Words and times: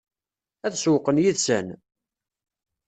Ad 0.65 0.73
sewweqen 0.75 1.21
yid-sen? 1.23 1.67